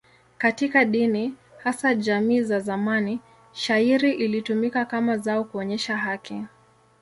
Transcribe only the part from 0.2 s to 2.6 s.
Katika dini, hasa jamii za